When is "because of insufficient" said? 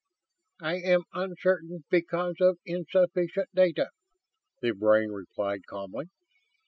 1.91-3.49